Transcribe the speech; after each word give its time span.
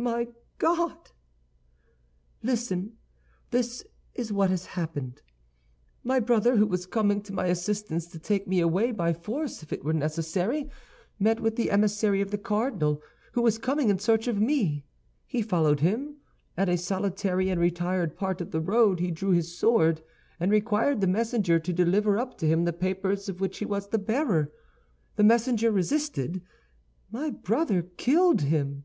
"Oh, 0.00 0.14
my 0.14 0.28
God!" 0.58 1.10
"Listen. 2.40 2.96
This 3.50 3.84
is 4.14 4.32
what 4.32 4.50
has 4.50 4.66
happened: 4.66 5.22
My 6.04 6.18
brother, 6.20 6.54
who 6.56 6.66
was 6.68 6.86
coming 6.86 7.20
to 7.22 7.32
my 7.34 7.46
assistance 7.46 8.06
to 8.08 8.18
take 8.20 8.46
me 8.46 8.60
away 8.60 8.90
by 8.92 9.12
force 9.12 9.60
if 9.62 9.72
it 9.72 9.84
were 9.84 9.92
necessary, 9.92 10.70
met 11.18 11.40
with 11.40 11.56
the 11.56 11.70
emissary 11.70 12.20
of 12.20 12.30
the 12.30 12.38
cardinal, 12.38 13.02
who 13.32 13.42
was 13.42 13.58
coming 13.58 13.90
in 13.90 13.98
search 13.98 14.28
of 14.28 14.40
me. 14.40 14.84
He 15.26 15.42
followed 15.42 15.80
him. 15.80 16.16
At 16.56 16.68
a 16.68 16.78
solitary 16.78 17.48
and 17.48 17.60
retired 17.60 18.14
part 18.16 18.40
of 18.40 18.52
the 18.52 18.60
road 18.60 19.00
he 19.00 19.10
drew 19.10 19.32
his 19.32 19.56
sword, 19.56 20.00
and 20.40 20.50
required 20.50 21.00
the 21.00 21.08
messenger 21.08 21.58
to 21.58 21.72
deliver 21.72 22.18
up 22.18 22.38
to 22.38 22.46
him 22.46 22.64
the 22.64 22.72
papers 22.72 23.28
of 23.28 23.40
which 23.40 23.58
he 23.58 23.66
was 23.66 23.88
the 23.88 23.98
bearer. 23.98 24.52
The 25.16 25.24
messenger 25.24 25.72
resisted; 25.72 26.42
my 27.10 27.30
brother 27.30 27.82
killed 27.82 28.42
him." 28.42 28.84